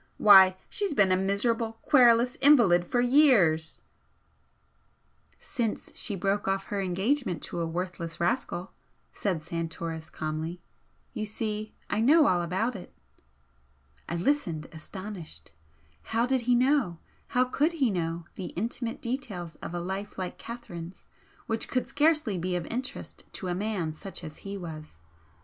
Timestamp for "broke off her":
6.15-6.81